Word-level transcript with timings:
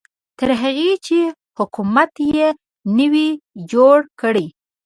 تر 0.39 0.49
هغې 0.61 0.91
چې 1.05 1.17
حکومت 1.57 2.11
یې 2.37 2.47
نه 2.97 3.05
وي 3.11 3.27
جوړ 3.71 3.97
کړی. 4.21 4.47